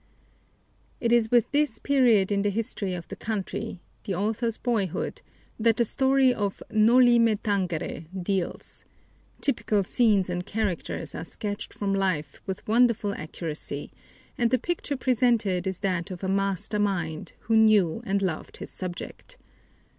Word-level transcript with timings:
It 0.99 1.11
is 1.13 1.29
with 1.29 1.51
this 1.51 1.77
period 1.77 2.31
in 2.31 2.41
the 2.41 2.49
history 2.49 2.95
of 2.95 3.07
the 3.07 3.15
country 3.15 3.81
the 4.05 4.15
author's 4.15 4.57
boyhood 4.57 5.21
that 5.59 5.77
the 5.77 5.85
story 5.85 6.33
of 6.33 6.63
Noli 6.71 7.19
Me 7.19 7.35
Tangere 7.35 8.07
deals. 8.23 8.83
Typical 9.41 9.83
scenes 9.83 10.27
and 10.27 10.43
characters 10.43 11.13
are 11.13 11.23
sketched 11.23 11.71
from 11.71 11.93
life 11.93 12.41
with 12.47 12.67
wonderful 12.67 13.13
accuracy, 13.13 13.91
and 14.39 14.49
the 14.49 14.57
picture 14.57 14.97
presented 14.97 15.67
is 15.67 15.81
that 15.81 16.09
of 16.09 16.23
a 16.23 16.27
master 16.27 16.79
mind, 16.79 17.33
who 17.41 17.55
knew 17.55 18.01
and 18.03 18.23
loved 18.23 18.57
his 18.57 18.71
subject. 18.71 19.37